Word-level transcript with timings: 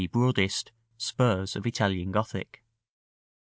_broadest, 0.11 0.71
spurs 0.97 1.55
of 1.55 1.67
Italian 1.67 2.11
Gothic. 2.11 2.63